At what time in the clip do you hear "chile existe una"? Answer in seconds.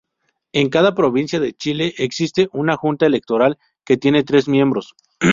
1.53-2.75